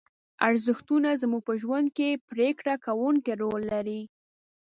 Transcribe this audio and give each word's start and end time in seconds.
ارزښتونه 0.47 1.09
زموږ 1.21 1.41
په 1.49 1.53
ژوند 1.61 1.87
کې 1.97 2.09
پرېکړه 2.29 2.73
کوونکی 2.85 3.33
رول 3.41 3.61
لري. 3.73 4.01